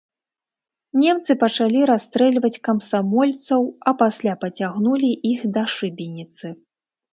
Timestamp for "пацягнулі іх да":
4.47-5.71